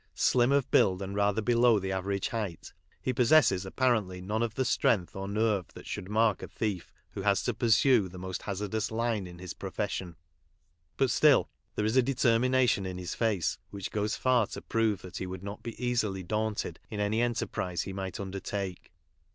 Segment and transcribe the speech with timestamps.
[0.15, 4.65] Slim of build, and rather below the average height, he possesses apparently none of Lhe
[4.65, 8.89] strength or nerve that should mark a thief who has to pursue the most hazardous
[8.89, 10.15] line in his pro fession;
[10.97, 15.19] but still there is a determination in his face which goes far to prove that
[15.19, 18.91] ho would not be easily daunted in any enterprise he might undertake.